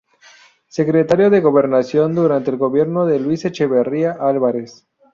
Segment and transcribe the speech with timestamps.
[0.67, 4.87] Secretario de Gobernación durante el gobierno de Luis Echeverría Álvarez.